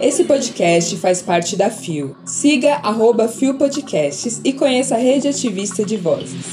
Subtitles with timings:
[0.00, 2.16] Esse podcast faz parte da FIO.
[2.24, 6.44] Siga arroba FIO Podcasts e conheça a rede ativista de vozes.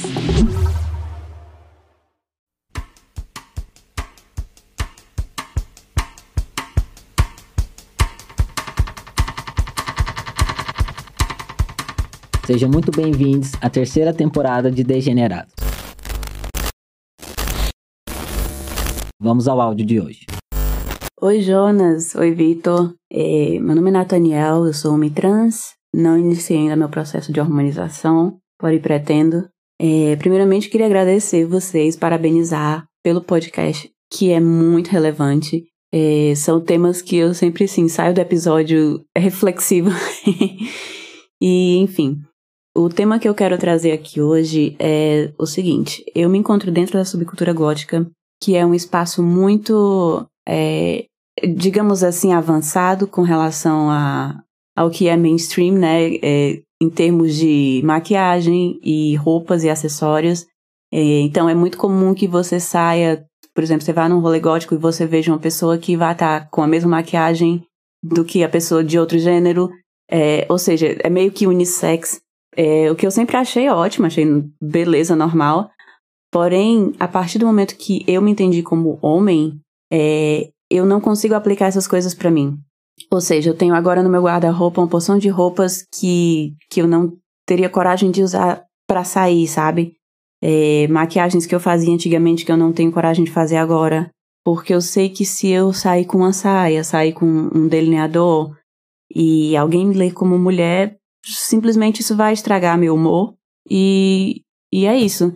[12.46, 15.54] Sejam muito bem-vindos à terceira temporada de Degenerados.
[19.20, 20.26] Vamos ao áudio de hoje.
[21.22, 22.16] Oi, Jonas.
[22.16, 22.94] Oi, Vitor.
[23.12, 25.74] É, meu nome é Nathaniel, eu sou homem trans.
[25.94, 29.46] Não iniciei ainda meu processo de hormonização, porém pretendo.
[29.82, 35.66] É, primeiramente, queria agradecer vocês, parabenizar pelo podcast, que é muito relevante.
[35.94, 39.90] É, são temas que eu sempre, assim, saio do episódio reflexivo.
[41.42, 42.22] e, enfim,
[42.74, 46.94] o tema que eu quero trazer aqui hoje é o seguinte: eu me encontro dentro
[46.94, 48.10] da subcultura gótica,
[48.42, 51.09] que é um espaço muito, é,
[51.48, 54.42] digamos assim, avançado com relação a,
[54.76, 56.16] ao que é mainstream, né?
[56.22, 60.46] É, em termos de maquiagem e roupas e acessórios.
[60.92, 64.74] É, então é muito comum que você saia, por exemplo, você vá num rolê gótico
[64.74, 67.64] e você veja uma pessoa que vai estar tá com a mesma maquiagem
[68.04, 69.70] do que a pessoa de outro gênero.
[70.10, 72.22] É, ou seja, é meio que unissex.
[72.56, 74.26] É, o que eu sempre achei ótimo, achei
[74.62, 75.70] beleza, normal.
[76.32, 79.60] Porém, a partir do momento que eu me entendi como homem,
[79.92, 82.58] é, eu não consigo aplicar essas coisas para mim.
[83.12, 86.88] Ou seja, eu tenho agora no meu guarda-roupa uma porção de roupas que, que eu
[86.88, 87.14] não
[87.46, 89.94] teria coragem de usar para sair, sabe?
[90.42, 94.12] É, maquiagens que eu fazia antigamente que eu não tenho coragem de fazer agora.
[94.44, 98.56] Porque eu sei que se eu sair com uma saia, sair com um delineador
[99.14, 103.34] e alguém me ler como mulher, simplesmente isso vai estragar meu humor.
[103.70, 104.42] E,
[104.72, 105.34] e é isso.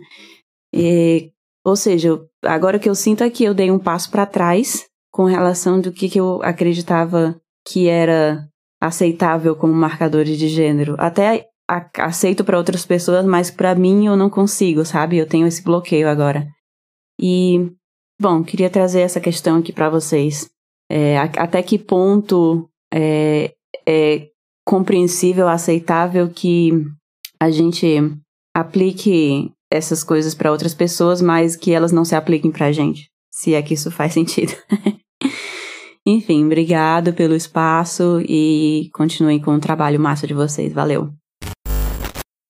[0.74, 1.30] É,
[1.64, 5.26] ou seja, agora que eu sinto é que eu dei um passo para trás com
[5.26, 8.48] relação do que, que eu acreditava que era
[8.82, 10.96] aceitável como marcadores de gênero.
[10.98, 11.46] Até
[11.98, 15.16] aceito para outras pessoas, mas para mim eu não consigo, sabe?
[15.16, 16.48] Eu tenho esse bloqueio agora.
[17.16, 17.70] E,
[18.20, 20.50] bom, queria trazer essa questão aqui para vocês.
[20.90, 23.54] É, até que ponto é,
[23.86, 24.26] é
[24.66, 26.72] compreensível, aceitável que
[27.40, 27.86] a gente
[28.52, 33.08] aplique essas coisas para outras pessoas, mas que elas não se apliquem para a gente,
[33.30, 34.52] se é que isso faz sentido.
[36.06, 40.72] Enfim, obrigado pelo espaço e continuem com o trabalho massa de vocês.
[40.72, 41.14] Valeu.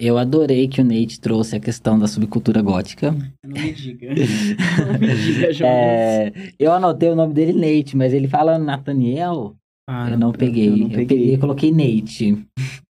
[0.01, 3.13] Eu adorei que o Nate trouxe a questão da subcultura gótica.
[3.45, 4.09] Não me diga.
[4.13, 5.63] Não me diga, Jonas.
[5.63, 9.55] É, eu anotei o nome dele Nate, mas ele fala Nathaniel.
[9.89, 10.69] Ah, eu não, peguei.
[10.69, 11.03] Eu, não peguei.
[11.03, 11.39] eu peguei.
[11.39, 12.45] coloquei Nate.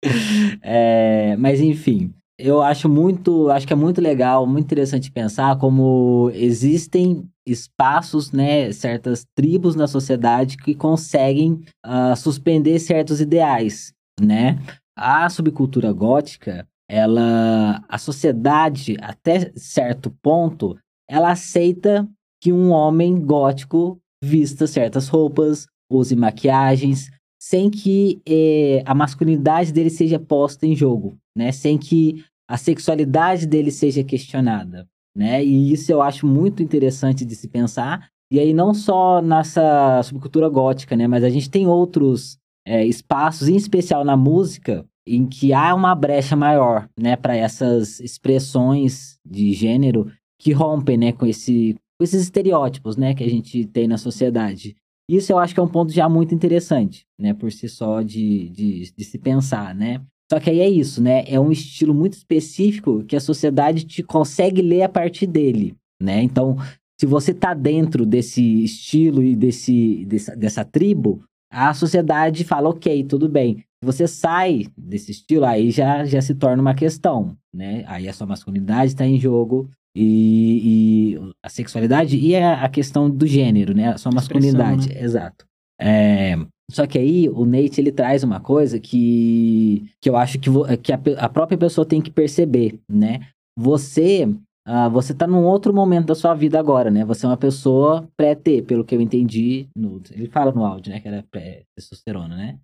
[0.63, 6.31] é, mas enfim, eu acho muito, acho que é muito legal, muito interessante pensar como
[6.35, 14.59] existem espaços, né, certas tribos na sociedade que conseguem uh, suspender certos ideais, né?
[14.99, 20.77] A subcultura gótica, ela, a sociedade até certo ponto,
[21.09, 22.09] ela aceita
[22.43, 27.11] que um homem gótico vista certas roupas, use maquiagens,
[27.41, 31.53] sem que eh, a masculinidade dele seja posta em jogo, né?
[31.53, 35.45] Sem que a sexualidade dele seja questionada, né?
[35.45, 38.09] E isso eu acho muito interessante de se pensar.
[38.33, 41.07] E aí não só nessa subcultura gótica, né?
[41.07, 45.95] Mas a gente tem outros é, espaços, em especial na música, em que há uma
[45.95, 47.15] brecha maior, né?
[47.17, 50.11] Para essas expressões de gênero
[50.41, 51.13] que rompem, né?
[51.13, 53.15] Com, esse, com esses estereótipos, né?
[53.15, 54.75] Que a gente tem na sociedade.
[55.09, 57.33] Isso eu acho que é um ponto já muito interessante, né?
[57.33, 60.01] Por si só de, de, de se pensar, né?
[60.31, 61.25] Só que aí é isso, né?
[61.27, 66.23] É um estilo muito específico que a sociedade te consegue ler a partir dele, né?
[66.23, 66.57] Então,
[66.99, 73.05] se você tá dentro desse estilo e desse, dessa, dessa tribo, a sociedade fala, ok,
[73.05, 73.59] tudo bem.
[73.59, 77.85] Se você sai desse estilo, aí já, já se torna uma questão, né?
[77.87, 83.09] Aí a sua masculinidade está em jogo, e, e a sexualidade e a, a, questão
[83.09, 83.89] do gênero, né?
[83.89, 85.03] A sua masculinidade, né?
[85.03, 85.47] exato.
[85.81, 86.37] É,
[86.71, 90.51] só que aí o Nate ele traz uma coisa que, que eu acho que,
[90.83, 93.29] que a, a própria pessoa tem que perceber, né?
[93.59, 94.29] Você
[94.69, 97.05] Uh, você tá num outro momento da sua vida agora, né?
[97.05, 99.69] Você é uma pessoa pré-T, pelo que eu entendi.
[99.77, 100.99] No, ele fala no áudio, né?
[100.99, 102.59] Que era pré-testosterona, né?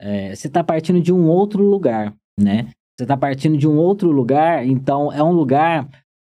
[0.00, 2.70] É, você tá partindo de um outro lugar, né?
[2.96, 5.88] Você tá partindo de um outro lugar, então é um lugar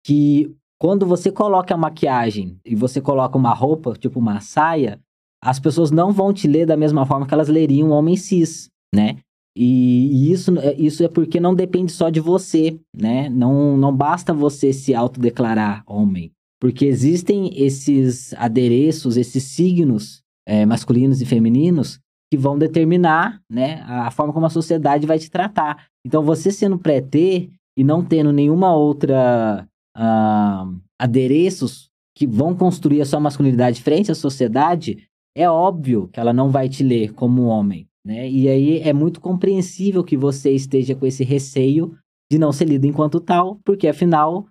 [0.04, 5.00] que quando você coloca a maquiagem e você coloca uma roupa, tipo uma saia,
[5.44, 8.70] as pessoas não vão te ler da mesma forma que elas leriam um homem cis,
[8.94, 9.18] né?
[9.56, 13.28] E, isso, é, isso é porque não depende só de você, né?
[13.28, 16.32] Não, não basta você se autodeclarar homem.
[16.58, 22.00] Porque existem esses adereços, esses signos é, masculinos e femininos
[22.32, 25.86] que vão determinar né, a forma como a sociedade vai te tratar.
[26.04, 33.04] Então, você sendo pré-T e não tendo nenhuma outra uh, adereços que vão construir a
[33.04, 37.86] sua masculinidade frente à sociedade, é óbvio que ela não vai te ler como homem.
[38.06, 38.28] Né?
[38.28, 41.96] E aí é muito compreensível que você esteja com esse receio
[42.30, 44.46] de não ser lido enquanto tal, porque afinal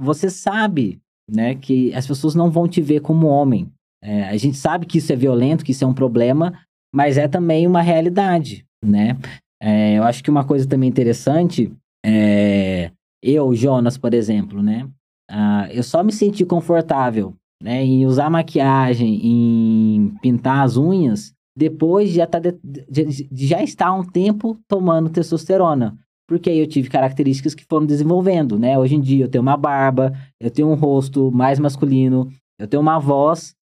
[0.00, 1.00] você sabe
[1.30, 3.70] né, que as pessoas não vão te ver como homem.
[4.02, 6.58] É, a gente sabe que isso é violento, que isso é um problema,
[6.92, 9.16] mas é também uma realidade, né?
[9.62, 11.72] É, eu acho que uma coisa também interessante
[12.04, 12.90] é
[13.22, 14.88] eu, Jonas, por exemplo, né?
[15.30, 22.10] Uh, eu só me senti confortável né, em usar maquiagem, em pintar as unhas, depois
[22.10, 25.96] de já, tá de, já estar um tempo tomando testosterona.
[26.28, 28.78] Porque aí eu tive características que foram desenvolvendo, né?
[28.78, 32.28] Hoje em dia eu tenho uma barba, eu tenho um rosto mais masculino,
[32.58, 33.54] eu tenho uma voz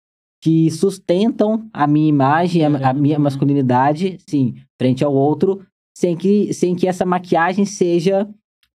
[0.41, 5.65] que sustentam a minha imagem, a, a minha masculinidade, sim, frente ao outro,
[5.97, 8.29] sem que, sem que essa maquiagem seja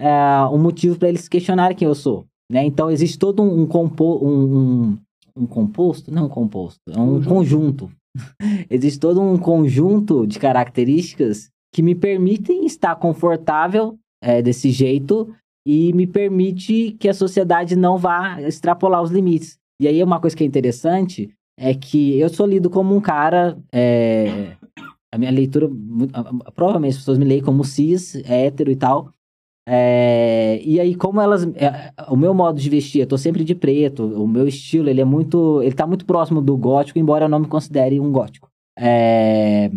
[0.00, 2.24] uh, um motivo para eles questionarem quem eu sou.
[2.50, 2.64] Né?
[2.64, 4.98] Então existe todo um, um, um,
[5.36, 7.90] um, composto, não um composto, é um conjunto.
[8.68, 15.32] existe todo um conjunto de características que me permitem estar confortável é, desse jeito
[15.66, 19.58] e me permite que a sociedade não vá extrapolar os limites.
[19.80, 23.58] E aí uma coisa que é interessante é que eu sou lido como um cara.
[23.72, 24.56] É,
[25.12, 25.68] a minha leitura,
[26.54, 29.12] provavelmente as pessoas me leem como cis, hétero e tal.
[29.72, 31.44] É, e aí, como elas.
[31.54, 35.00] É, o meu modo de vestir, eu tô sempre de preto, o meu estilo, ele
[35.00, 35.62] é muito.
[35.62, 38.50] Ele tá muito próximo do gótico, embora eu não me considere um gótico.
[38.76, 39.70] É,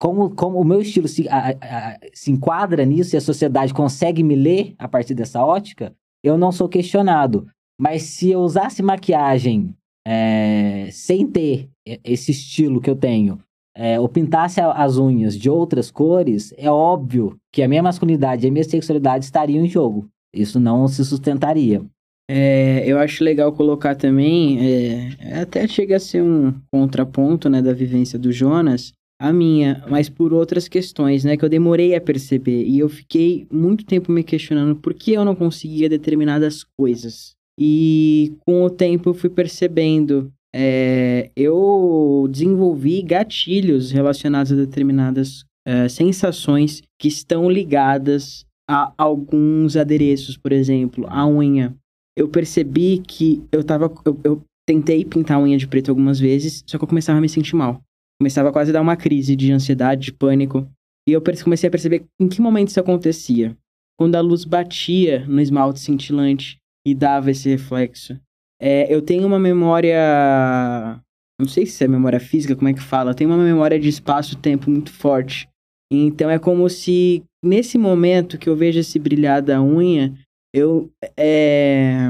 [0.00, 4.22] como, como o meu estilo se, a, a, se enquadra nisso e a sociedade consegue
[4.22, 7.46] me ler a partir dessa ótica, eu não sou questionado.
[7.78, 9.74] Mas se eu usasse maquiagem
[10.06, 11.68] é, sem ter
[12.02, 13.38] esse estilo que eu tenho,
[13.76, 18.48] é, ou pintasse as unhas de outras cores, é óbvio que a minha masculinidade e
[18.48, 20.08] a minha sexualidade estariam em jogo.
[20.32, 21.84] Isso não se sustentaria.
[22.28, 27.72] É, eu acho legal colocar também, é, até chega a ser um contraponto né, da
[27.72, 32.64] vivência do Jonas, a minha, mas por outras questões, né, que eu demorei a perceber
[32.64, 37.34] e eu fiquei muito tempo me questionando por que eu não conseguia determinadas coisas.
[37.58, 45.88] E com o tempo eu fui percebendo é, eu desenvolvi gatilhos relacionados a determinadas é,
[45.88, 51.74] sensações que estão ligadas a alguns adereços, por exemplo, a unha.
[52.16, 53.92] Eu percebi que eu tava.
[54.04, 57.20] Eu, eu tentei pintar a unha de preto algumas vezes, só que eu começava a
[57.20, 57.82] me sentir mal.
[58.20, 60.70] Começava quase a dar uma crise de ansiedade, de pânico.
[61.06, 63.56] E eu comecei a perceber em que momento isso acontecia.
[63.98, 68.18] Quando a luz batia no esmalte cintilante e dava esse reflexo.
[68.64, 70.98] É, eu tenho uma memória.
[71.38, 73.10] Não sei se é memória física, como é que fala.
[73.10, 75.46] Eu tenho uma memória de espaço-tempo muito forte.
[75.92, 80.14] Então é como se nesse momento que eu vejo esse brilhar da unha,
[80.54, 80.90] eu.
[81.14, 82.08] É,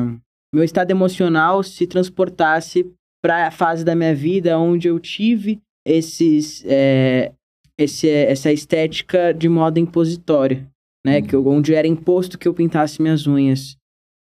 [0.54, 2.88] meu estado emocional se transportasse
[3.20, 6.64] para a fase da minha vida onde eu tive esses.
[6.66, 7.32] É,
[7.76, 10.64] esse, essa estética de modo impositório,
[11.04, 11.18] né?
[11.18, 11.22] Hum.
[11.22, 13.76] Que eu, onde era imposto que eu pintasse minhas unhas.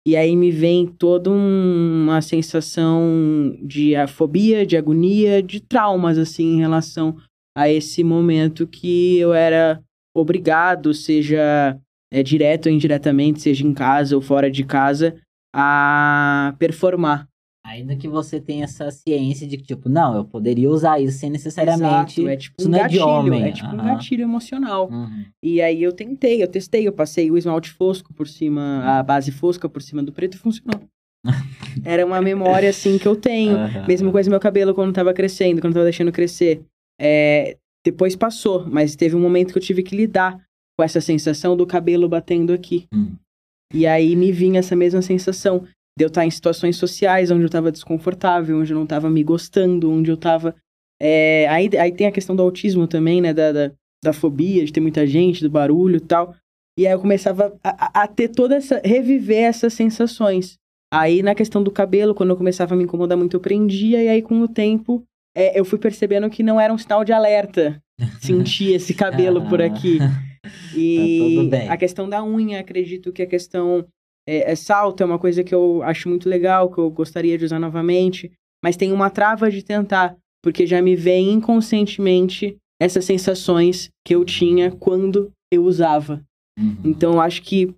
[0.05, 6.55] E aí me vem toda um, uma sensação de fobia, de agonia, de traumas, assim,
[6.55, 7.17] em relação
[7.55, 9.83] a esse momento que eu era
[10.15, 11.79] obrigado, seja
[12.11, 15.21] é, direto ou indiretamente, seja em casa ou fora de casa,
[15.53, 17.27] a performar.
[17.63, 21.29] Ainda que você tenha essa ciência de que, tipo, não, eu poderia usar isso sem
[21.29, 22.19] necessariamente.
[22.19, 23.43] Exato, é tipo um gatilho, é, homem.
[23.43, 23.81] é tipo uhum.
[23.81, 24.89] um gatilho emocional.
[24.89, 25.25] Uhum.
[25.43, 29.31] E aí eu tentei, eu testei, eu passei o esmalte fosco por cima, a base
[29.31, 30.81] fosca por cima do preto e funcionou.
[31.85, 33.55] Era uma memória, assim, que eu tenho.
[33.55, 33.87] Uhum.
[33.87, 36.63] Mesma coisa meu cabelo quando tava crescendo, quando tava deixando crescer.
[36.99, 40.39] É, depois passou, mas teve um momento que eu tive que lidar
[40.77, 42.87] com essa sensação do cabelo batendo aqui.
[42.93, 43.15] Hum.
[43.73, 45.65] E aí me vinha essa mesma sensação
[45.97, 49.23] de eu estar em situações sociais onde eu estava desconfortável, onde eu não estava me
[49.23, 50.55] gostando, onde eu estava.
[51.01, 51.47] É...
[51.49, 53.33] Aí, aí tem a questão do autismo também, né?
[53.33, 53.71] Da, da,
[54.03, 56.35] da, fobia, de ter muita gente, do barulho e tal.
[56.77, 58.81] E aí eu começava a, a, ter toda essa.
[58.83, 60.57] reviver essas sensações.
[60.93, 64.09] Aí na questão do cabelo, quando eu começava a me incomodar muito, eu prendia, e
[64.09, 65.03] aí com o tempo
[65.35, 67.81] é, eu fui percebendo que não era um sinal de alerta
[68.21, 69.99] sentir esse cabelo por aqui.
[70.75, 73.85] E tá a questão da unha, acredito que a questão
[74.27, 77.45] é, é, salto é uma coisa que eu acho muito legal, que eu gostaria de
[77.45, 78.31] usar novamente,
[78.63, 84.23] mas tem uma trava de tentar, porque já me vem inconscientemente essas sensações que eu
[84.25, 86.23] tinha quando eu usava.
[86.57, 86.77] Uhum.
[86.85, 87.73] Então eu acho que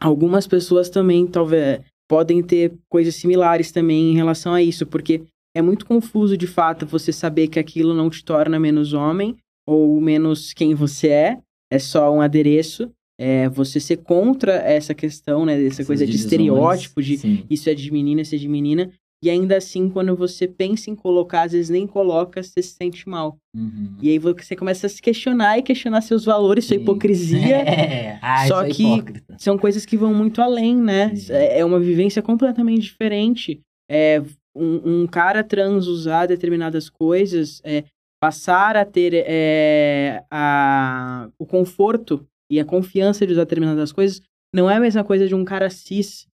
[0.00, 5.22] algumas pessoas também talvez podem ter coisas similares também em relação a isso, porque
[5.56, 9.36] é muito confuso de fato você saber que aquilo não te torna menos homem
[9.66, 11.38] ou menos quem você é,
[11.72, 12.90] é só um adereço.
[13.18, 15.64] É, você ser contra essa questão, né?
[15.64, 17.44] Essa coisa divisões, de estereótipo, de sim.
[17.48, 18.90] isso é de menina, isso é de menina.
[19.24, 23.08] E ainda assim, quando você pensa em colocar, às vezes nem coloca, você se sente
[23.08, 23.38] mal.
[23.54, 23.96] Uhum.
[24.00, 26.74] E aí você começa a se questionar e questionar seus valores, Sim.
[26.74, 27.56] sua hipocrisia.
[27.66, 28.18] É.
[28.22, 29.36] Ai, só que hipócrita.
[29.38, 31.12] são coisas que vão muito além, né?
[31.28, 33.60] É, é uma vivência completamente diferente.
[33.90, 34.22] É,
[34.54, 37.84] um, um, cara trans usar determinadas coisas, é,
[38.20, 44.20] passar a ter é, a, o conforto e a confiança de usar determinadas coisas,
[44.54, 46.26] não é a mesma coisa de um cara cis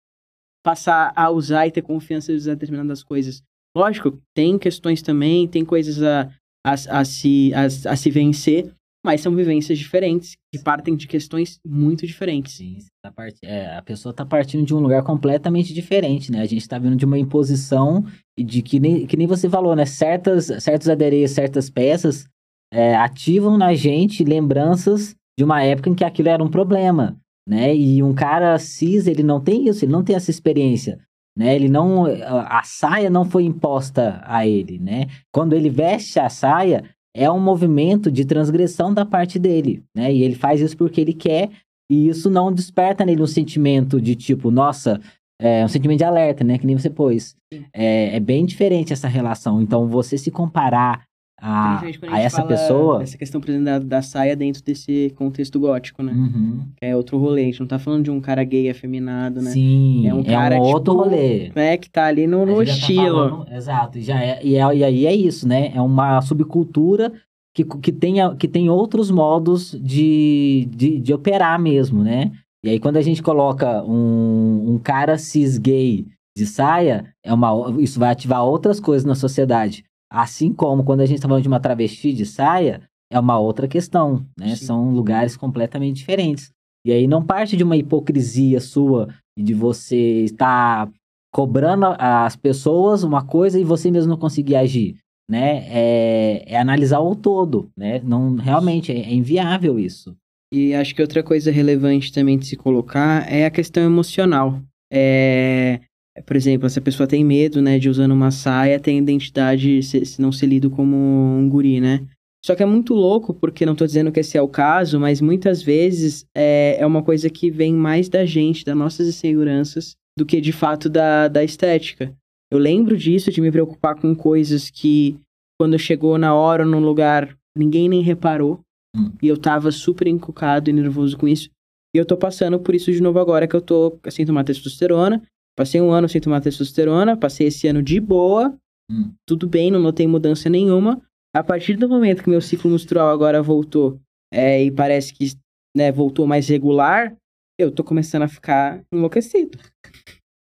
[0.63, 3.41] passar a usar e ter confiança de usar determinadas coisas.
[3.75, 6.29] Lógico, tem questões também, tem coisas a,
[6.65, 8.71] a, a, se, a, a se vencer,
[9.03, 12.53] mas são vivências diferentes, que partem de questões muito diferentes.
[12.53, 13.35] Sim, tá part...
[13.43, 16.41] é, a pessoa está partindo de um lugar completamente diferente, né?
[16.41, 18.05] A gente está vindo de uma imposição
[18.37, 19.85] de que nem, que nem você falou, né?
[19.85, 22.27] Certas, certos adereços, certas peças
[22.71, 27.75] é, ativam na gente lembranças de uma época em que aquilo era um problema né?
[27.75, 30.99] E um cara cis, ele não tem isso, ele não tem essa experiência,
[31.37, 31.55] né?
[31.55, 35.07] Ele não a saia não foi imposta a ele, né?
[35.33, 36.83] Quando ele veste a saia,
[37.15, 40.13] é um movimento de transgressão da parte dele, né?
[40.13, 41.49] E ele faz isso porque ele quer,
[41.91, 45.01] e isso não desperta nele um sentimento de tipo, nossa,
[45.41, 46.57] é um sentimento de alerta, né?
[46.57, 47.35] Que nem você pôs.
[47.73, 49.61] É, é bem diferente essa relação.
[49.61, 51.03] Então, você se comparar
[51.41, 53.01] a, a, a essa pessoa.
[53.01, 56.13] Essa questão, por exemplo, da, da, saia dentro desse contexto gótico, né?
[56.13, 56.59] Uhum.
[56.77, 57.41] Que é outro rolê.
[57.41, 59.49] A gente não tá falando de um cara gay afeminado, né?
[59.49, 61.51] Sim, é um, cara, é um outro tipo, rolê.
[61.55, 63.23] Né, que tá ali no, no tá estilo.
[63.23, 65.71] Tá falando, exato, e, já é, e, é, e aí é isso, né?
[65.73, 67.11] É uma subcultura
[67.55, 72.31] que, que, tem, que tem outros modos de, de, de operar mesmo, né?
[72.63, 76.05] E aí, quando a gente coloca um, um cara cis gay
[76.37, 79.83] de saia, é uma, isso vai ativar outras coisas na sociedade.
[80.11, 83.67] Assim como quando a gente está falando de uma travesti de saia, é uma outra
[83.67, 84.55] questão, né?
[84.55, 84.65] Sim.
[84.65, 86.51] São lugares completamente diferentes.
[86.85, 90.89] E aí não parte de uma hipocrisia sua e de você estar
[91.33, 94.97] cobrando as pessoas uma coisa e você mesmo não conseguir agir,
[95.29, 95.65] né?
[95.69, 98.01] É, é analisar o todo, né?
[98.03, 100.13] Não, realmente, é, é inviável isso.
[100.53, 104.61] E acho que outra coisa relevante também de se colocar é a questão emocional.
[104.91, 105.79] É,
[106.25, 110.05] por exemplo, se a pessoa tem medo, né, de usando uma saia, tem identidade, se,
[110.05, 112.05] se não ser lido como um guri, né?
[112.43, 115.21] Só que é muito louco, porque não tô dizendo que esse é o caso, mas
[115.21, 120.25] muitas vezes é, é uma coisa que vem mais da gente, das nossas inseguranças, do
[120.25, 122.13] que de fato da, da estética.
[122.51, 125.17] Eu lembro disso, de me preocupar com coisas que,
[125.59, 128.59] quando chegou na hora, num lugar, ninguém nem reparou.
[128.95, 129.11] Hum.
[129.21, 131.49] E eu tava super encucado e nervoso com isso.
[131.95, 135.21] E eu tô passando por isso de novo agora, que eu tô sem tomar testosterona.
[135.57, 138.55] Passei um ano sem tomar testosterona, passei esse ano de boa,
[138.89, 139.11] hum.
[139.27, 141.01] tudo bem, não notei mudança nenhuma.
[141.35, 143.99] A partir do momento que meu ciclo menstrual agora voltou
[144.33, 145.31] é, e parece que
[145.75, 147.15] né, voltou mais regular,
[147.59, 149.57] eu tô começando a ficar enlouquecido.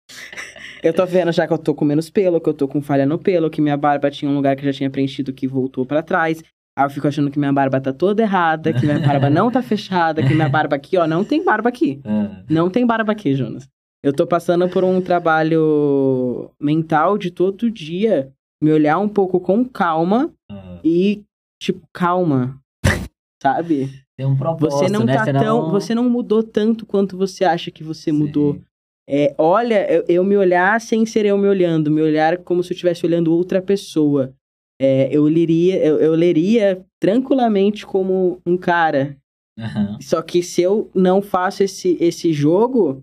[0.83, 3.07] eu tô vendo já que eu tô com menos pelo, que eu tô com falha
[3.07, 6.03] no pelo, que minha barba tinha um lugar que já tinha preenchido que voltou para
[6.03, 6.43] trás.
[6.77, 9.61] Aí eu fico achando que minha barba tá toda errada, que minha barba não tá
[9.63, 12.01] fechada, que minha barba aqui, ó, não tem barba aqui.
[12.05, 12.45] É.
[12.53, 13.69] Não tem barba aqui, Jonas.
[14.03, 19.65] Eu tô passando por um trabalho mental de todo dia me olhar um pouco com
[19.65, 20.81] calma uhum.
[20.85, 21.23] e,
[21.61, 22.61] tipo, calma.
[23.43, 23.91] Sabe?
[24.17, 25.15] Tem um propósito, você não né?
[25.15, 28.19] tá tão, Você não mudou tanto quanto você acha que você Sim.
[28.19, 28.61] mudou.
[29.09, 32.73] É, olha, eu, eu, me olhar sem ser eu me olhando, me olhar como se
[32.73, 34.33] eu estivesse olhando outra pessoa.
[34.81, 39.17] É, eu, leria, eu, eu leria tranquilamente como um cara.
[39.59, 40.01] Uhum.
[40.01, 43.03] Só que se eu não faço esse, esse jogo,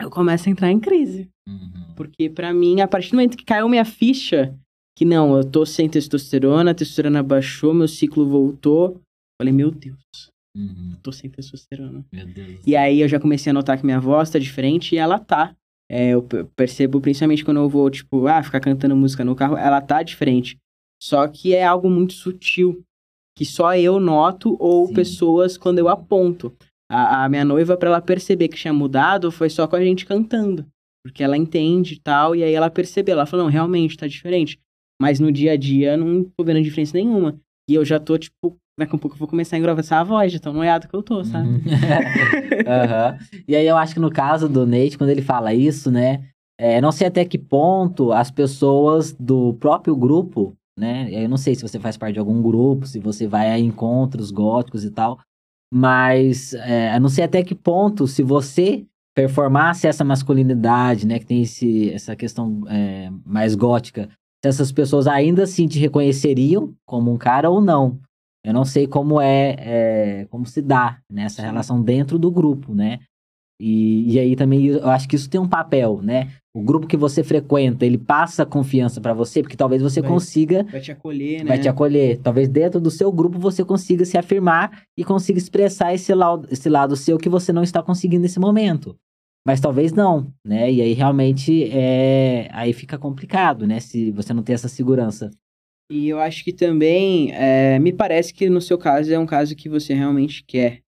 [0.00, 1.28] eu começo a entrar em crise.
[1.48, 1.94] Uhum.
[1.96, 4.54] Porque para mim, a partir do momento que caiu minha ficha,
[4.96, 9.00] que não, eu tô sem testosterona, a testosterona baixou, meu ciclo voltou,
[9.40, 9.96] falei, meu Deus,
[10.56, 10.96] uhum.
[11.02, 12.04] tô sem testosterona.
[12.12, 12.60] Meu Deus.
[12.66, 15.54] E aí eu já comecei a notar que minha voz tá diferente e ela tá.
[15.90, 16.22] É, eu
[16.54, 20.58] percebo principalmente quando eu vou, tipo, ah, ficar cantando música no carro, ela tá diferente.
[21.02, 22.82] Só que é algo muito sutil,
[23.36, 24.94] que só eu noto ou Sim.
[24.94, 26.54] pessoas quando eu aponto.
[26.90, 30.06] A, a minha noiva, para ela perceber que tinha mudado, foi só com a gente
[30.06, 30.66] cantando.
[31.04, 33.14] Porque ela entende e tal, e aí ela percebeu.
[33.14, 34.58] Ela falou, não, realmente, tá diferente.
[35.00, 37.38] Mas no dia a dia, não tô vendo diferença nenhuma.
[37.68, 40.32] E eu já tô, tipo, daqui a pouco eu vou começar a engrossar a voz,
[40.32, 41.48] de tão noiado que eu tô, sabe?
[41.48, 41.60] uhum.
[43.46, 46.24] E aí eu acho que no caso do Nate, quando ele fala isso, né?
[46.58, 51.08] É, não sei até que ponto as pessoas do próprio grupo, né?
[51.12, 54.30] Eu não sei se você faz parte de algum grupo, se você vai a encontros
[54.30, 55.18] góticos e tal,
[55.72, 61.42] mas é, não sei até que ponto, se você performasse essa masculinidade, né, que tem
[61.42, 64.08] esse, essa questão é, mais gótica,
[64.40, 67.98] se essas pessoas ainda assim te reconheceriam como um cara ou não.
[68.44, 72.72] Eu não sei como é, é como se dá nessa né, relação dentro do grupo,
[72.72, 73.00] né?
[73.60, 76.30] E, e aí também eu acho que isso tem um papel, né?
[76.54, 80.64] O grupo que você frequenta, ele passa confiança para você, porque talvez você vai, consiga.
[80.70, 81.48] Vai te acolher, né?
[81.48, 82.18] Vai te acolher.
[82.18, 86.68] Talvez dentro do seu grupo você consiga se afirmar e consiga expressar esse lado, esse
[86.68, 88.96] lado seu que você não está conseguindo nesse momento.
[89.46, 90.70] Mas talvez não, né?
[90.70, 92.48] E aí realmente é.
[92.52, 93.80] Aí fica complicado, né?
[93.80, 95.30] Se você não tem essa segurança.
[95.90, 99.56] E eu acho que também, é, me parece que no seu caso é um caso
[99.56, 100.82] que você realmente quer.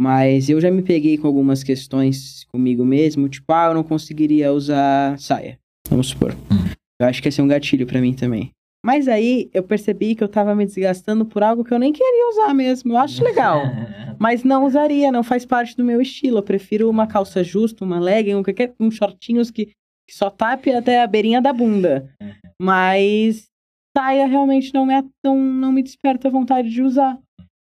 [0.00, 4.50] Mas eu já me peguei com algumas questões comigo mesmo, tipo, ah, eu não conseguiria
[4.50, 5.58] usar saia.
[5.90, 6.32] Vamos supor.
[6.50, 6.72] Hum.
[6.98, 8.50] Eu acho que esse é um gatilho para mim também.
[8.82, 12.30] Mas aí eu percebi que eu tava me desgastando por algo que eu nem queria
[12.30, 12.94] usar mesmo.
[12.94, 13.60] Eu acho legal.
[14.18, 16.38] mas não usaria, não faz parte do meu estilo.
[16.38, 20.72] Eu prefiro uma calça justa, uma legging, um, qualquer, um shortinhos que, que só tape
[20.72, 22.10] até a beirinha da bunda.
[22.22, 22.32] Uhum.
[22.62, 23.48] Mas
[23.94, 27.18] saia realmente não me, não, não me desperta vontade de usar.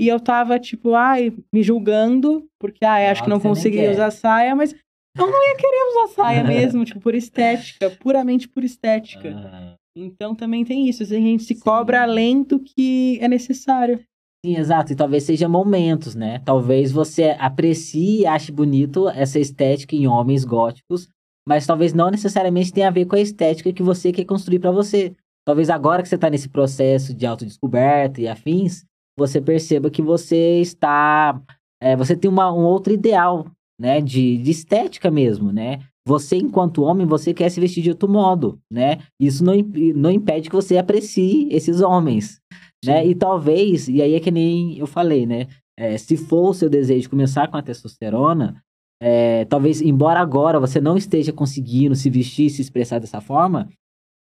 [0.00, 4.10] E eu tava, tipo, ai, me julgando, porque, ai, acho ah, que não conseguiria usar
[4.12, 9.30] saia, mas eu não ia querer usar saia mesmo, tipo, por estética, puramente por estética.
[9.34, 9.74] Ah.
[9.96, 11.60] Então também tem isso, a gente se Sim.
[11.60, 14.00] cobra além do que é necessário.
[14.44, 14.92] Sim, exato.
[14.92, 16.40] E talvez seja momentos, né?
[16.44, 21.08] Talvez você aprecie e ache bonito essa estética em homens góticos,
[21.46, 24.70] mas talvez não necessariamente tenha a ver com a estética que você quer construir para
[24.70, 25.12] você.
[25.44, 28.84] Talvez agora que você está nesse processo de autodescoberta e afins,
[29.18, 31.40] você perceba que você está.
[31.82, 33.46] É, você tem uma, um outro ideal,
[33.78, 34.00] né?
[34.00, 35.80] De, de estética mesmo, né?
[36.06, 39.00] Você, enquanto homem, você quer se vestir de outro modo, né?
[39.20, 39.52] Isso não,
[39.94, 42.40] não impede que você aprecie esses homens,
[42.84, 43.04] né?
[43.04, 45.48] E talvez, e aí é que nem eu falei, né?
[45.76, 48.62] É, se for o seu desejo começar com a testosterona,
[49.00, 53.68] é, talvez, embora agora você não esteja conseguindo se vestir, se expressar dessa forma,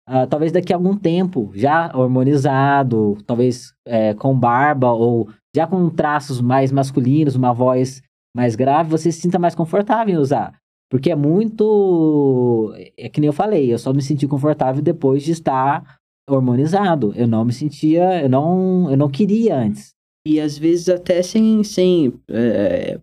[0.09, 5.89] Uh, talvez daqui a algum tempo, já hormonizado, talvez é, com barba ou já com
[5.89, 8.03] traços mais masculinos, uma voz
[8.37, 10.59] mais grave, você se sinta mais confortável em usar.
[10.91, 12.73] Porque é muito.
[12.97, 17.13] É que nem eu falei, eu só me senti confortável depois de estar hormonizado.
[17.17, 18.23] Eu não me sentia.
[18.23, 19.91] Eu não, eu não queria antes.
[20.27, 21.65] E às vezes até sem.
[21.65, 23.01] sem é,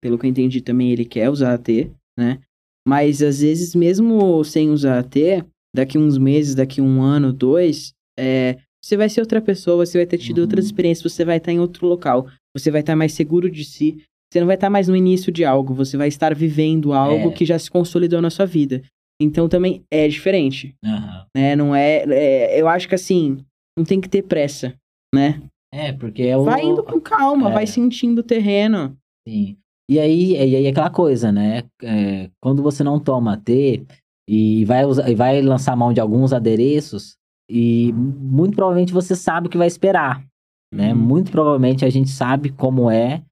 [0.00, 2.40] pelo que eu entendi também, ele quer usar AT, né?
[2.86, 5.44] Mas às vezes, mesmo sem usar AT,
[5.76, 10.06] daqui uns meses, daqui um ano, dois, é, você vai ser outra pessoa, você vai
[10.06, 10.44] ter tido uhum.
[10.44, 14.02] outras experiências, você vai estar em outro local, você vai estar mais seguro de si,
[14.32, 17.32] você não vai estar mais no início de algo, você vai estar vivendo algo é.
[17.32, 18.82] que já se consolidou na sua vida.
[19.20, 20.74] Então também é diferente.
[20.84, 21.24] Uhum.
[21.36, 21.56] Né?
[21.56, 23.38] Não é, é, Eu acho que assim,
[23.76, 24.74] não tem que ter pressa,
[25.14, 25.42] né?
[25.72, 26.44] É, porque é o.
[26.44, 27.52] Vai indo com calma, é.
[27.52, 28.96] vai sentindo o terreno.
[29.28, 29.56] Sim.
[29.88, 31.64] E aí, e aí é aquela coisa, né?
[31.82, 33.84] É, quando você não toma T,
[34.28, 37.16] e vai, usar, e vai lançar mão de alguns adereços
[37.48, 40.24] e muito provavelmente você sabe o que vai esperar,
[40.72, 40.92] né?
[40.92, 40.98] Uhum.
[40.98, 43.22] Muito provavelmente a gente sabe como é,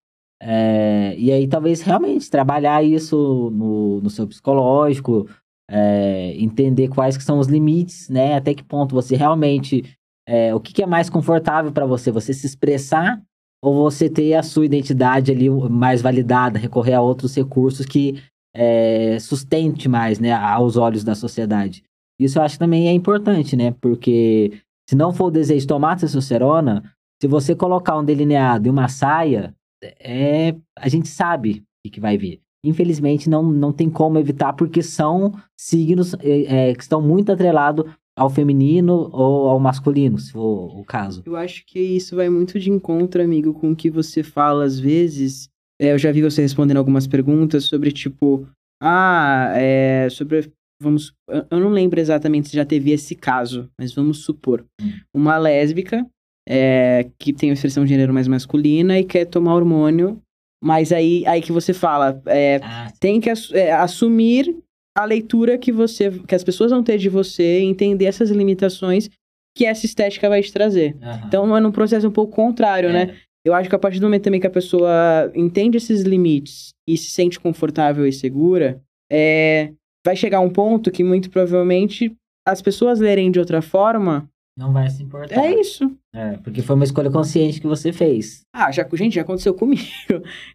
[0.46, 5.26] é, e aí talvez realmente trabalhar isso no, no seu psicológico,
[5.70, 8.34] é, entender quais que são os limites, né?
[8.36, 9.82] Até que ponto você realmente,
[10.28, 13.22] é, o que, que é mais confortável para você, você se expressar
[13.62, 18.22] ou você ter a sua identidade ali mais validada, recorrer a outros recursos que
[18.54, 21.82] é, sustente mais, né, aos olhos da sociedade.
[22.18, 24.52] Isso eu acho que também é importante, né, porque
[24.88, 26.82] se não for o desejo de tomar testosterona,
[27.20, 29.54] se você colocar um delineado e uma saia,
[30.00, 32.40] é, a gente sabe o que vai vir.
[32.64, 37.84] Infelizmente, não, não tem como evitar, porque são signos é, é, que estão muito atrelados
[38.16, 41.22] ao feminino ou ao masculino, se for o caso.
[41.26, 44.78] Eu acho que isso vai muito de encontro, amigo, com o que você fala às
[44.78, 45.48] vezes
[45.80, 48.48] é, eu já vi você respondendo algumas perguntas sobre, tipo,
[48.82, 51.12] ah, é, sobre, vamos,
[51.50, 54.92] eu não lembro exatamente se já teve esse caso, mas vamos supor, hum.
[55.14, 56.06] uma lésbica
[56.48, 60.20] é, que tem uma expressão de gênero mais masculina e quer tomar hormônio,
[60.62, 64.56] mas aí, aí que você fala, é, ah, tem que é, assumir
[64.96, 69.10] a leitura que você, que as pessoas vão ter de você, entender essas limitações
[69.56, 70.96] que essa estética vai te trazer.
[71.00, 71.26] Uhum.
[71.26, 73.16] Então é num processo um pouco contrário, né?
[73.44, 76.96] Eu acho que a partir do momento também que a pessoa entende esses limites e
[76.96, 78.80] se sente confortável e segura,
[79.12, 79.72] é,
[80.04, 82.14] vai chegar um ponto que muito provavelmente
[82.46, 84.28] as pessoas lerem de outra forma.
[84.56, 85.44] Não vai se importar.
[85.44, 85.90] É isso.
[86.14, 88.42] É, porque foi uma escolha consciente que você fez.
[88.54, 89.84] Ah, já, gente, já aconteceu comigo.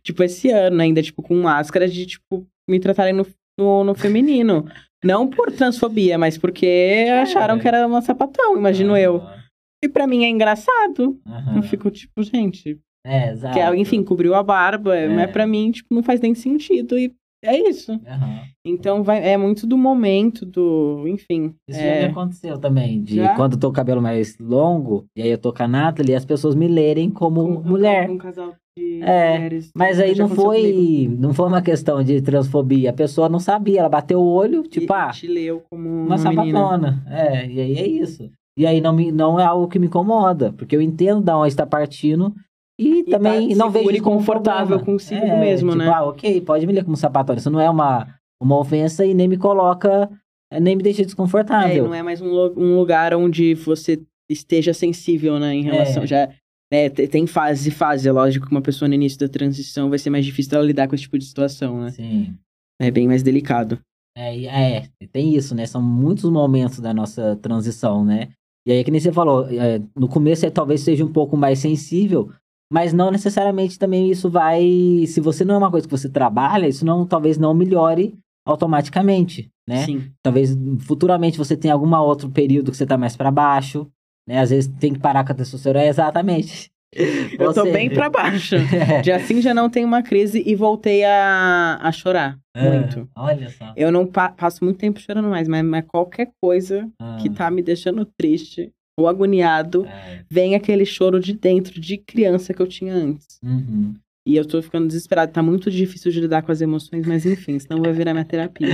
[0.04, 3.26] tipo, esse ano ainda, tipo, com máscara de, tipo, me tratarem no,
[3.60, 4.66] no, no feminino.
[5.04, 6.66] Não por transfobia, mas porque
[7.06, 7.22] é.
[7.22, 9.00] acharam que era uma sapatão, imagino ah.
[9.00, 9.22] eu.
[9.84, 11.20] E para mim é engraçado.
[11.26, 11.56] Uhum.
[11.58, 12.80] Eu fico tipo, gente.
[13.06, 13.54] É, exato.
[13.58, 15.08] Que, enfim, cobriu a barba, é.
[15.08, 16.98] mas para mim, tipo, não faz nem sentido.
[17.00, 17.14] E
[17.44, 17.94] é isso.
[18.06, 18.42] Aham.
[18.66, 21.06] Então vai, é muito do momento, do.
[21.08, 21.56] Enfim.
[21.68, 23.02] Isso é, já me aconteceu também.
[23.02, 23.36] De Já?
[23.36, 26.14] quando eu tô com o cabelo mais longo, e aí eu tô com a Nathalie,
[26.14, 28.08] as pessoas me lerem como com- mulher.
[28.08, 29.72] Com um casal de É, mulheres.
[29.74, 30.68] Mas aí não aconteceu comigo.
[31.08, 32.90] foi, não foi uma questão de transfobia.
[32.90, 36.06] A pessoa não sabia, ela bateu o olho, tipo, E- ah, te leu como uma,
[36.06, 37.02] uma, sapatona.
[37.08, 38.30] É, e aí é isso.
[38.60, 41.48] E aí não, me, não é algo que me incomoda, porque eu entendo da onde
[41.48, 42.36] está partindo
[42.78, 45.88] e, E também tá não vejo e confortável consigo É, mesmo, tipo, né?
[45.90, 47.40] Ah, ok, pode me ler como sapatona.
[47.40, 48.08] Isso não é uma,
[48.42, 50.10] uma ofensa e nem me coloca,
[50.62, 51.86] nem me deixa É, desconfortável.
[51.86, 56.04] não é mais um, um lugar onde você esteja sensível, né, em relação.
[56.04, 56.08] É.
[56.08, 56.30] Já,
[56.72, 58.10] né, te- tem fase e fase.
[58.10, 60.88] É lógico que uma pessoa no início da transição vai ser mais difícil dela lidar
[60.90, 61.92] com esse tipo de situação, né?
[61.92, 62.36] Sim.
[62.82, 63.80] É bem mais delicado.
[64.18, 65.66] É, é, tem isso, né?
[65.66, 68.30] São muitos momentos da nossa transição, né?
[68.70, 71.58] E aí, que nem você falou, é, no começo é, talvez seja um pouco mais
[71.58, 72.32] sensível,
[72.72, 74.62] mas não necessariamente também isso vai.
[75.08, 78.14] Se você não é uma coisa que você trabalha, isso não talvez não melhore
[78.46, 79.86] automaticamente, né?
[79.88, 80.12] Sim.
[80.22, 83.88] Talvez futuramente você tenha algum outro período que você tá mais pra baixo,
[84.28, 84.38] né?
[84.38, 86.72] Às vezes tem que parar com a testosterona, é exatamente.
[86.94, 88.56] Eu tô bem pra baixo.
[88.74, 92.38] É, Já assim já não tenho uma crise e voltei a, a chorar.
[92.58, 93.08] Muito.
[93.16, 93.72] Olha só.
[93.76, 96.90] Eu não pa- passo muito tempo chorando mais, mas, mas qualquer coisa
[97.22, 100.24] que Ah, tá me deixando triste ou agoniado, é.
[100.30, 103.38] vem aquele choro de dentro de criança que eu tinha antes.
[103.44, 103.94] Uhum.
[104.28, 105.32] E eu tô ficando desesperado.
[105.32, 108.68] Tá muito difícil de lidar com as emoções, mas enfim, senão vai virar minha terapia.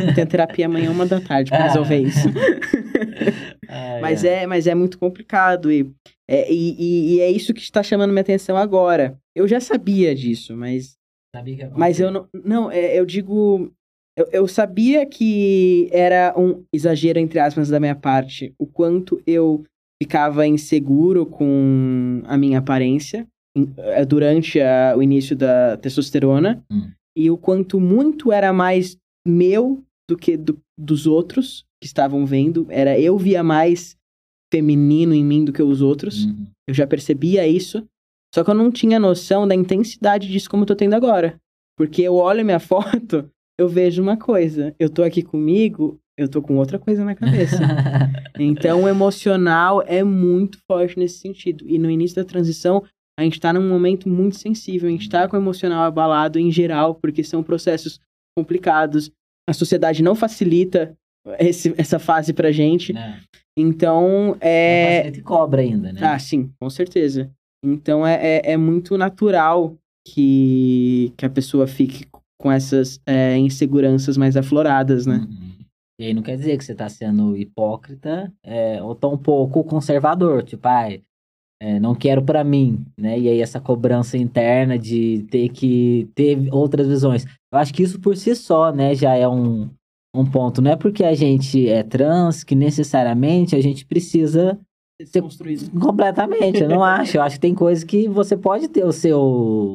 [0.00, 2.28] Eu tenho terapia amanhã, uma da tarde, pra resolver isso.
[4.00, 4.30] Mas ai.
[4.42, 5.70] é, mas é muito complicado.
[5.70, 5.90] E
[6.28, 9.18] é, e, e- é isso que está chamando minha atenção agora.
[9.34, 10.96] Eu já sabia disso, mas
[11.34, 12.28] Sabia Mas eu não.
[12.44, 13.70] Não, é, eu digo.
[14.16, 19.62] Eu, eu sabia que era um exagero, entre aspas, da minha parte, o quanto eu
[20.02, 23.26] ficava inseguro com a minha aparência
[24.08, 26.62] durante a- o início da testosterona.
[26.70, 26.90] Hum.
[27.16, 32.66] E o quanto muito era mais meu do que do- dos outros que estavam vendo.
[32.70, 33.96] Era eu via mais
[34.52, 36.24] feminino em mim do que os outros.
[36.24, 36.46] Uhum.
[36.68, 37.84] Eu já percebia isso.
[38.34, 41.36] Só que eu não tinha noção da intensidade disso como eu tô tendo agora.
[41.76, 44.74] Porque eu olho minha foto, eu vejo uma coisa.
[44.78, 47.56] Eu tô aqui comigo, eu tô com outra coisa na cabeça.
[48.38, 51.64] então o emocional é muito forte nesse sentido.
[51.66, 52.82] E no início da transição,
[53.18, 54.88] a gente tá num momento muito sensível.
[54.88, 57.98] A gente tá com o emocional abalado em geral, porque são processos
[58.38, 59.10] complicados.
[59.48, 60.94] A sociedade não facilita
[61.40, 62.92] esse- essa fase pra gente.
[62.92, 63.20] Né?
[63.58, 64.98] Então, é.
[64.98, 66.00] Facilita e cobra ainda, né?
[66.02, 67.28] Ah, sim, com certeza.
[67.64, 69.74] Então é, é, é muito natural
[70.06, 72.06] que, que a pessoa fique
[72.40, 75.16] com essas é, inseguranças mais afloradas, né?
[75.28, 75.48] Uhum.
[76.00, 80.44] E aí não quer dizer que você tá sendo hipócrita é, ou tão pouco conservador,
[80.44, 81.02] tipo, ai,
[81.60, 83.18] é, não quero pra mim, né?
[83.18, 87.24] E aí essa cobrança interna de ter que ter outras visões.
[87.52, 89.68] Eu acho que isso por si só, né, já é um,
[90.14, 90.62] um ponto.
[90.62, 94.58] Não é porque a gente é trans que necessariamente a gente precisa
[95.04, 95.70] ser Construído.
[95.78, 97.16] Completamente, eu não acho.
[97.16, 99.20] Eu acho que tem coisas que você pode ter o seu,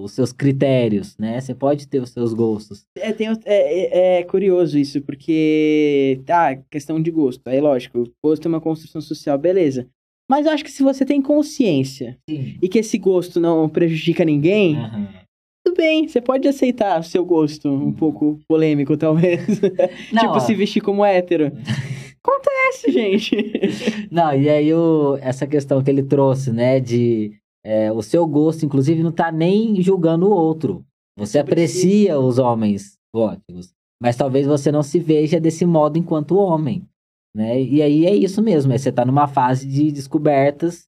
[0.04, 1.40] os seus critérios, né?
[1.40, 2.84] Você pode ter os seus gostos.
[2.98, 7.42] É, tem, é, é- é curioso isso, porque, tá, questão de gosto.
[7.48, 9.88] Aí, lógico, o gosto é uma construção social, beleza.
[10.34, 12.58] Mas eu acho que se você tem consciência Sim.
[12.60, 14.76] e que esse gosto não prejudica ninguém,
[15.64, 19.46] tudo bem, você pode aceitar o seu gosto um pouco polêmico, talvez.
[20.12, 20.40] Não, tipo, ó.
[20.40, 21.52] se vestir como hétero.
[22.26, 24.08] Acontece, gente.
[24.10, 28.66] Não, e aí o, essa questão que ele trouxe, né, de é, o seu gosto,
[28.66, 30.84] inclusive, não tá nem julgando o outro.
[31.16, 36.38] Você sobre aprecia os homens góticos, mas talvez você não se veja desse modo enquanto
[36.38, 36.84] homem,
[37.36, 37.62] né?
[37.62, 40.84] E aí é isso mesmo, é, você tá numa fase de descobertas,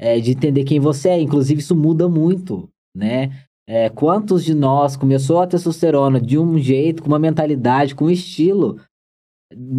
[0.00, 1.20] é, de entender quem você é.
[1.20, 3.30] Inclusive, isso muda muito, né?
[3.68, 8.10] É, quantos de nós começou a testosterona de um jeito, com uma mentalidade, com um
[8.10, 8.78] estilo,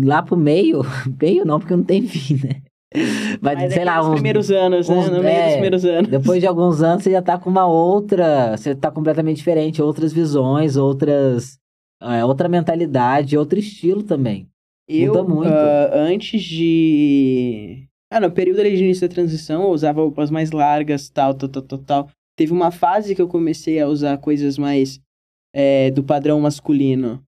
[0.03, 0.81] lá pro meio,
[1.21, 2.61] meio não, porque não tem fim, né?
[3.39, 4.95] Mas, Mas sei é lá, uns, primeiros anos, né?
[4.97, 6.09] uns- No meio é, dos primeiros anos.
[6.09, 10.11] depois de alguns anos você já tá com uma outra, você tá completamente diferente, outras
[10.11, 11.59] visões, outras,
[12.01, 14.47] é, outra mentalidade, outro estilo também.
[14.89, 15.47] Eu, muda muito.
[15.47, 17.87] ah, antes de...
[18.11, 21.47] Ah, no período ali de início da transição, eu usava roupas mais largas, tal, tal,
[21.47, 22.09] tal, tal, tal.
[22.35, 24.99] Teve uma fase que eu comecei a usar coisas mais
[25.53, 27.21] é, do padrão masculino.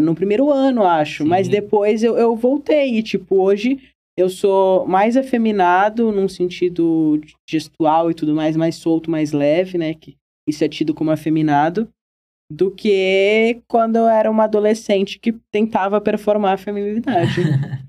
[0.00, 1.24] No primeiro ano, acho.
[1.24, 1.28] Sim.
[1.28, 2.96] Mas depois eu, eu voltei.
[2.96, 3.80] E, tipo, hoje
[4.16, 9.94] eu sou mais afeminado num sentido gestual e tudo mais, mais solto, mais leve, né?
[9.94, 10.14] Que
[10.48, 11.88] isso é tido como afeminado.
[12.52, 17.40] Do que quando eu era uma adolescente que tentava performar a feminilidade.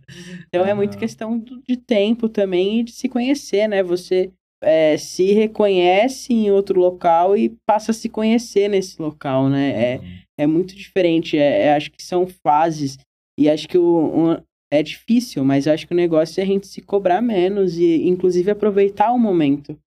[0.47, 3.81] Então é muito questão de tempo também e de se conhecer, né?
[3.81, 4.31] Você.
[4.63, 9.93] é, se reconhece em outro local e passa a se conhecer nesse local, né?
[9.93, 10.03] É, uhum.
[10.39, 11.37] é muito diferente.
[11.37, 12.97] É, é, acho que são fases.
[13.37, 14.37] E acho que o, um,
[14.71, 18.51] é difícil, mas acho que o negócio é a gente se cobrar menos e, inclusive,
[18.51, 19.77] aproveitar o momento.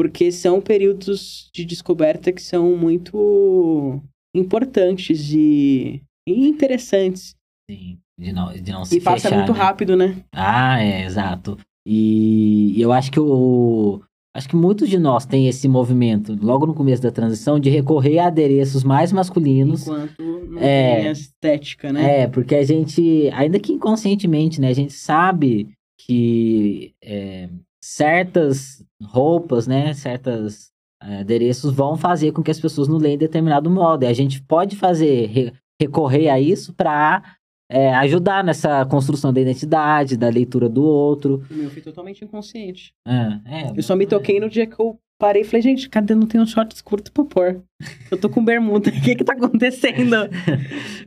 [0.00, 4.02] Porque são períodos de descoberta que são muito
[4.34, 7.36] importantes e, e interessantes.
[7.70, 9.58] Sim, de não, de não se E passa muito né?
[9.58, 10.16] rápido, né?
[10.32, 11.58] Ah, é, exato.
[11.86, 14.00] E eu acho que o.
[14.34, 18.20] Acho que muitos de nós têm esse movimento, logo no começo da transição, de recorrer
[18.20, 19.82] a adereços mais masculinos.
[19.82, 22.20] Enquanto não é, tem a estética, né?
[22.22, 27.50] É, porque a gente, ainda que inconscientemente, né, a gente sabe que é,
[27.82, 30.70] certas roupas, né, certas
[31.02, 34.04] é, adereços vão fazer com que as pessoas não leiam determinado modo.
[34.04, 37.22] E a gente pode fazer, re, recorrer a isso para
[37.70, 41.42] é, ajudar nessa construção da identidade, da leitura do outro.
[41.50, 42.92] O meu foi totalmente inconsciente.
[43.06, 43.12] É,
[43.46, 46.14] é, eu só me toquei no dia que eu parei e falei, gente, cadê?
[46.14, 47.62] Não tem um shorts curto pra pôr.
[48.10, 50.16] Eu tô com bermuda, o que que tá acontecendo?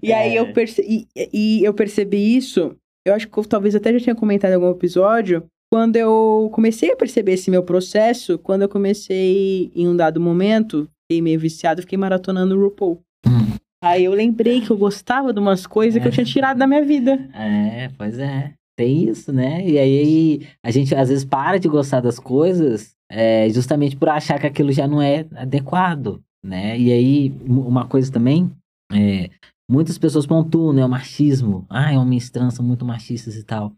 [0.02, 0.16] e é.
[0.16, 4.00] aí eu percebi, e, e, eu percebi isso, eu acho que eu talvez até já
[4.00, 8.70] tinha comentado em algum episódio, quando eu comecei a perceber esse meu processo, quando eu
[8.70, 13.02] comecei em um dado momento, fiquei meio viciado, fiquei maratonando o RuPaul.
[13.26, 13.58] Hum.
[13.84, 16.00] Aí eu lembrei que eu gostava de umas coisas é.
[16.00, 17.28] que eu tinha tirado da minha vida.
[17.34, 18.54] É, pois é.
[18.78, 19.68] Tem isso, né?
[19.68, 24.40] E aí a gente às vezes para de gostar das coisas é, justamente por achar
[24.40, 26.78] que aquilo já não é adequado, né?
[26.78, 28.52] E aí uma coisa também,
[28.92, 29.32] é,
[29.68, 30.86] muitas pessoas pontuam, né?
[30.86, 31.66] O machismo.
[31.68, 33.74] Ah, homens trans são muito machistas e tal.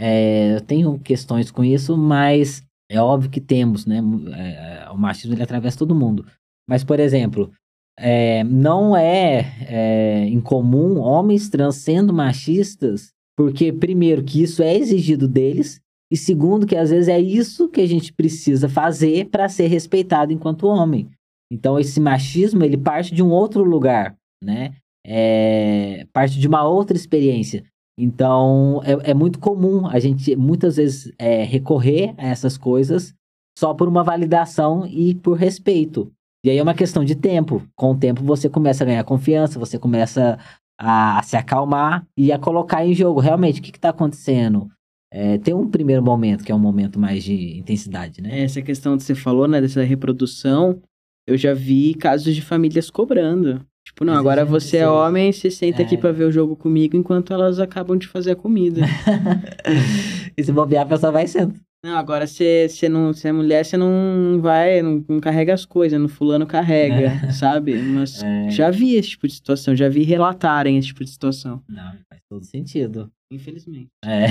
[0.00, 4.00] É, eu tenho questões com isso, mas é óbvio que temos, né?
[4.36, 6.24] É, o machismo ele atravessa todo mundo.
[6.68, 7.50] Mas, por exemplo,
[7.98, 15.26] é, não é, é incomum homens trans sendo machistas, porque, primeiro, que isso é exigido
[15.26, 15.80] deles,
[16.10, 20.32] e segundo, que às vezes é isso que a gente precisa fazer para ser respeitado
[20.32, 21.08] enquanto homem.
[21.52, 24.74] Então, esse machismo, ele parte de um outro lugar, né?
[25.04, 27.64] É, parte de uma outra experiência.
[27.98, 33.12] Então, é, é muito comum a gente, muitas vezes, é, recorrer a essas coisas
[33.58, 36.12] só por uma validação e por respeito.
[36.44, 37.60] E aí é uma questão de tempo.
[37.74, 40.38] Com o tempo você começa a ganhar confiança, você começa
[40.78, 44.70] a, se acalmar e a colocar em jogo realmente o que está acontecendo.
[45.12, 48.44] É, tem um primeiro momento que é um momento mais de intensidade, né?
[48.44, 50.80] Essa questão que você falou, né, dessa reprodução,
[51.26, 53.66] eu já vi casos de famílias cobrando.
[53.88, 55.84] Tipo, não, agora você é homem, você senta é.
[55.84, 58.82] aqui pra ver o jogo comigo enquanto elas acabam de fazer a comida.
[60.36, 61.54] e se bobear, a pessoa vai sendo.
[61.82, 65.98] Não, agora você não se é mulher, você não vai, não, não carrega as coisas,
[65.98, 67.30] no fulano carrega, é.
[67.32, 67.78] sabe?
[67.78, 68.50] Mas é.
[68.50, 71.62] já vi esse tipo de situação, já vi relatarem esse tipo de situação.
[71.66, 73.10] Não, faz todo sentido.
[73.30, 73.88] Infelizmente.
[74.02, 74.26] É.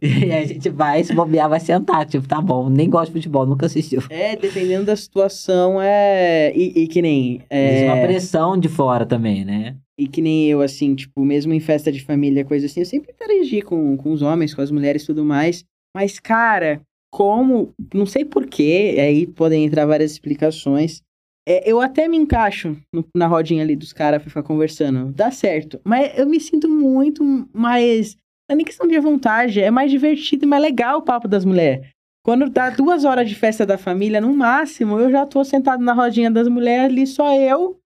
[0.00, 3.44] e a gente vai, se bobear, vai sentar, tipo, tá bom, nem gosto de futebol,
[3.44, 4.00] nunca assistiu.
[4.10, 6.52] É, dependendo da situação, é.
[6.54, 7.42] E, e que nem.
[7.50, 7.68] É...
[7.68, 9.76] Existe uma pressão de fora também, né?
[9.98, 13.12] E que nem eu, assim, tipo, mesmo em festa de família, coisa assim, eu sempre
[13.12, 15.64] interagi com, com os homens, com as mulheres e tudo mais.
[15.94, 17.74] Mas, cara, como.
[17.92, 21.02] Não sei porquê, aí podem entrar várias explicações.
[21.46, 25.12] É, eu até me encaixo no, na rodinha ali dos caras pra ficar conversando.
[25.12, 25.80] Dá certo.
[25.84, 28.14] Mas eu me sinto muito mais.
[28.48, 31.44] Não é nem questão de vontade, é mais divertido e mais legal o papo das
[31.44, 31.86] mulheres.
[32.24, 35.92] Quando dá duas horas de festa da família, no máximo, eu já tô sentado na
[35.92, 37.80] rodinha das mulheres ali, só eu,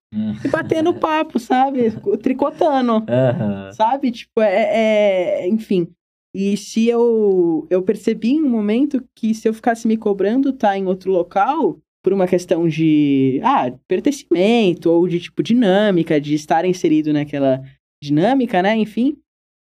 [0.45, 1.90] e batendo papo, sabe?
[2.23, 2.95] Tricotando.
[2.97, 3.73] Uhum.
[3.73, 4.11] Sabe?
[4.11, 5.88] Tipo, é, é, Enfim.
[6.35, 10.77] E se eu, eu percebi em um momento que se eu ficasse me cobrando tá
[10.77, 16.64] em outro local, por uma questão de ah, pertencimento ou de tipo dinâmica, de estar
[16.64, 17.61] inserido naquela
[18.01, 18.77] dinâmica, né?
[18.77, 19.19] Enfim,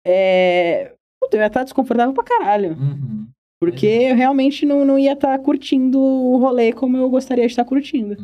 [0.05, 0.93] é...
[1.31, 2.73] eu ia estar desconfortável pra caralho.
[2.73, 3.29] Uhum.
[3.61, 4.11] Porque é.
[4.11, 8.17] eu realmente não, não ia estar curtindo o rolê como eu gostaria de estar curtindo.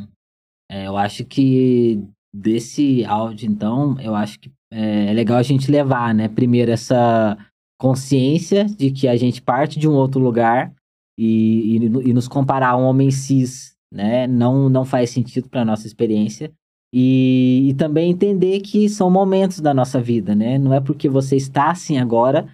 [0.69, 2.03] É, eu acho que
[2.35, 6.27] desse áudio, então, eu acho que é legal a gente levar, né?
[6.27, 7.37] Primeiro, essa
[7.79, 10.73] consciência de que a gente parte de um outro lugar
[11.17, 15.65] e, e, e nos comparar a um homem cis, né, não, não faz sentido para
[15.65, 16.51] nossa experiência.
[16.93, 20.57] E, e, também entender que são momentos da nossa vida, né?
[20.57, 22.49] Não é porque você está assim agora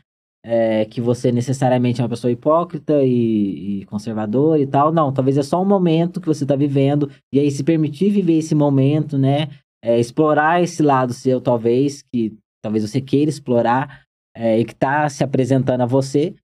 [0.45, 4.91] é, que você necessariamente é uma pessoa hipócrita e, e conservadora e tal.
[4.91, 8.37] Não, talvez é só um momento que você está vivendo e aí se permitir viver
[8.37, 9.47] esse momento, né?
[9.83, 14.03] É, explorar esse lado seu, talvez, que talvez você queira explorar,
[14.35, 16.35] é, e que está se apresentando a você,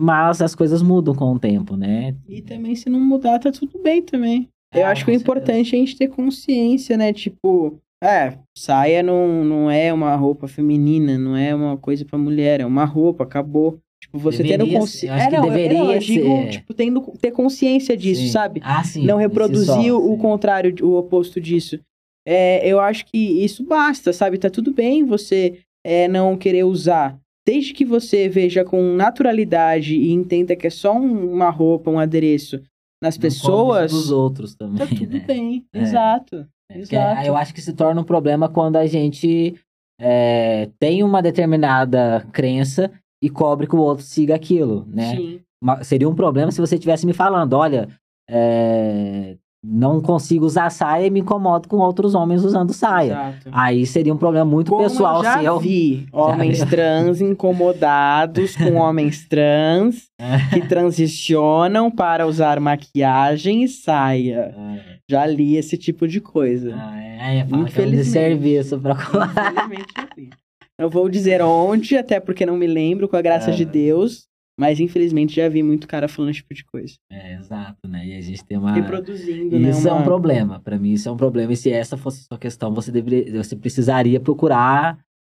[0.00, 2.16] mas as coisas mudam com o tempo, né?
[2.26, 4.48] E também, se não mudar, tá tudo bem também.
[4.74, 7.12] Eu ah, acho que o importante é a gente ter consciência, né?
[7.12, 12.60] Tipo, é, saia não, não é uma roupa feminina, não é uma coisa para mulher,
[12.60, 13.78] é uma roupa, acabou.
[14.02, 15.08] Tipo, você Deveria tendo consciência.
[15.08, 18.28] eu acho que eu, deveria não, eu digo, tipo, tendo, ter consciência disso, Sim.
[18.28, 18.60] sabe?
[18.64, 19.04] Ah, sim.
[19.04, 20.18] não reproduzir só, o sim.
[20.18, 21.78] contrário, o oposto disso.
[22.26, 24.38] É, eu acho que isso basta, sabe?
[24.38, 27.18] Tá tudo bem você é, não querer usar.
[27.46, 31.98] Desde que você veja com naturalidade e entenda que é só um- uma roupa, um
[31.98, 32.60] adereço
[33.02, 35.20] nas Não pessoas, dos outros também, tá tudo né?
[35.26, 35.64] bem.
[35.72, 35.80] É.
[35.80, 36.46] Exato.
[36.70, 37.26] É, Exato.
[37.26, 39.54] eu acho que se torna um problema quando a gente
[40.02, 42.90] é, tem uma determinada crença
[43.22, 45.14] e cobre que o outro siga aquilo, né?
[45.16, 45.40] Sim.
[45.82, 47.86] Seria um problema se você estivesse me falando, olha,
[48.30, 53.12] é, não consigo usar saia e me incomodo com outros homens usando saia.
[53.12, 53.48] Exato.
[53.52, 55.58] Aí seria um problema muito Como pessoal eu já seu.
[55.58, 60.08] vi homens trans incomodados com homens trans
[60.52, 64.54] que transicionam para usar maquiagem e saia.
[64.56, 66.74] É, Já li esse tipo de coisa.
[66.76, 68.08] ah, é, é, fala que é um Infelizmente.
[68.08, 70.30] serviço pra Infelizmente, vi.
[70.78, 73.54] Não vou dizer onde, até porque não me lembro, com a graça É.
[73.54, 74.29] de Deus.
[74.60, 76.94] Mas infelizmente já vi muito cara falando esse tipo de coisa.
[77.10, 78.04] É, exato, né?
[78.06, 78.74] E a gente tem uma.
[78.74, 79.70] Reproduzindo, né?
[79.70, 80.60] Isso é um uma- problema.
[80.60, 81.50] Pra mim, isso é um problema.
[81.50, 84.98] E se essa fosse a sua questão, você, deveria, você precisaria procurar,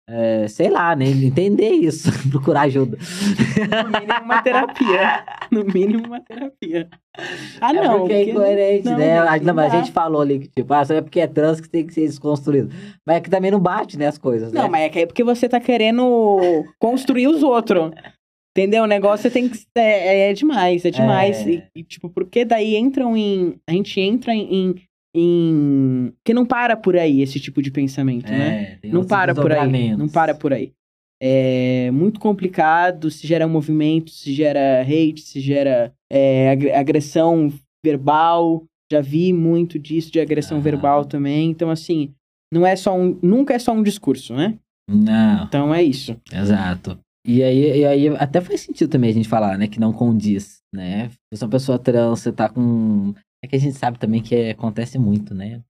[0.09, 1.05] é, sei lá, né?
[1.05, 2.09] Entender isso.
[2.33, 2.97] procurar ajuda.
[2.97, 5.25] No mínimo uma terapia.
[5.51, 6.89] No mínimo uma terapia.
[7.61, 7.99] Ah, é não.
[7.99, 9.17] porque é incoerente, não, né?
[9.19, 11.19] gente, Ah, não, mas não a gente falou ali que, tipo, ah, só é porque
[11.19, 12.73] é trans que tem que ser desconstruído.
[13.05, 14.63] Mas é que também não bate, né, as coisas, né?
[14.63, 17.91] Não, mas é que é porque você tá querendo construir os outros.
[18.57, 18.83] Entendeu?
[18.83, 19.59] O negócio tem que.
[19.77, 21.47] É, é demais, é demais.
[21.47, 21.51] É.
[21.51, 23.55] E, e, tipo, porque daí entram em.
[23.69, 24.75] A gente entra em.
[25.15, 28.73] em, que não para por aí esse tipo de pensamento, né?
[28.73, 29.97] É, tem Não para por aí.
[29.97, 30.73] Não para por aí.
[31.23, 37.53] É muito complicado, se gera movimento, se gera hate, se gera é, ag- agressão
[37.85, 38.65] verbal.
[38.91, 40.65] Já vi muito disso de agressão Aham.
[40.65, 41.51] verbal também.
[41.51, 42.13] Então, assim,
[42.53, 43.17] não é só um.
[43.23, 44.59] Nunca é só um discurso, né?
[44.91, 46.17] Não, Então é isso.
[46.33, 46.99] exato.
[47.27, 50.59] E aí, e aí até faz sentido também a gente falar, né, que não condiz,
[50.75, 51.09] né?
[51.11, 53.15] Se você é uma pessoa trans, você tá com...
[53.45, 55.61] É que a gente sabe também que é- acontece muito, né?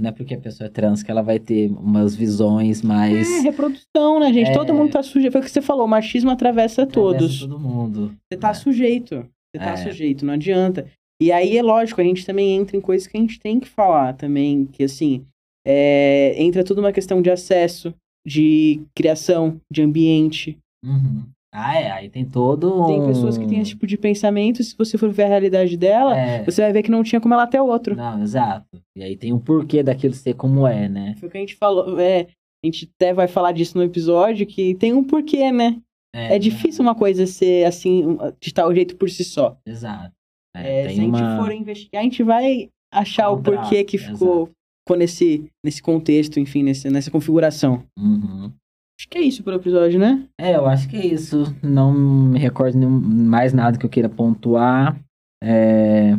[0.00, 3.28] Não é porque a pessoa é trans que ela vai ter umas visões mais...
[3.28, 4.50] É, reprodução, né, gente?
[4.50, 4.52] É.
[4.54, 5.32] Todo mundo tá sujeito.
[5.32, 7.40] Foi o que você falou, o machismo atravessa atravessa todos.
[7.40, 8.14] todo mundo.
[8.32, 8.54] Você tá É.
[8.54, 9.16] sujeito.
[9.54, 9.76] Você tá É.
[9.76, 10.86] sujeito, não adianta.
[11.20, 13.68] E aí é lógico, a gente também entra em coisas que a gente tem que
[13.68, 15.24] falar também, que assim,
[15.66, 17.92] é, entra tudo uma questão de acesso,
[18.26, 20.56] de criação, de ambiente.
[20.84, 21.24] Uhum.
[21.52, 24.64] Ah, é, aí tem todo Tem um- pessoas que têm esse tipo de pensamento, e
[24.64, 27.34] se você for ver a realidade dela, É, você vai ver que não tinha como
[27.34, 27.96] ela ter outro.
[27.96, 28.80] Não, exato.
[28.96, 31.14] E aí tem um porquê daquilo ser como é, né?
[31.18, 32.28] Foi o que a gente falou, é,
[32.62, 35.80] a gente até vai falar disso no episódio, que tem um porquê, né?
[36.14, 39.56] É difícil uma coisa ser assim, de tal jeito por si só.
[39.66, 40.12] Exato.
[40.56, 43.84] É, É, tem se a gente for investigar, a gente vai achar o Encontrar, porquê
[43.84, 44.46] que ficou,
[44.84, 47.84] ficou nesse, nesse contexto, enfim, nesse, nessa configuração.
[47.98, 48.52] Uhum.
[49.00, 50.26] Acho que é isso pro episódio, né?
[50.38, 51.44] É, eu acho que é isso.
[51.62, 54.94] Não me recordo nenhum- mais nada que eu queira pontuar.
[55.42, 56.18] É,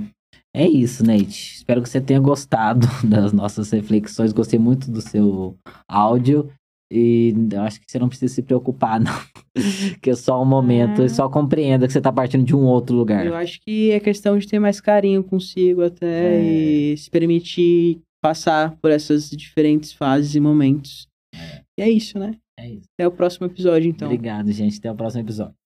[0.52, 1.58] é isso, Nate.
[1.58, 4.34] Espero que você tenha gostado das nossas reflexões.
[4.34, 5.56] Gostei muito do seu
[5.88, 6.50] áudio.
[6.91, 9.13] E eu acho que você não precisa se preocupar, não.
[10.02, 11.04] que é só um momento.
[11.04, 11.06] Ah.
[11.06, 13.28] E só compreenda que você tá partindo de um outro lugar.
[13.28, 16.41] Eu acho que é questão de ter mais carinho consigo até É.
[16.94, 21.08] e se permitir passar por essas diferentes fases e momentos.
[21.80, 22.36] E é isso, né?
[22.62, 22.88] É isso.
[22.93, 24.08] Até o próximo episódio, então.
[24.08, 24.78] Obrigado, gente.
[24.78, 25.61] Até o próximo episódio.